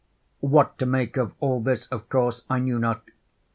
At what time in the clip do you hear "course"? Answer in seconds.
2.09-2.43